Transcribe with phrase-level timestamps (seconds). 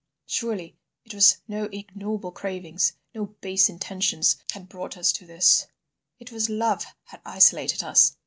[0.25, 0.75] Surely
[1.05, 5.67] it was no ignoble cravings, no base intentions, had brought us to this;
[6.17, 8.15] it was Love had isolated us.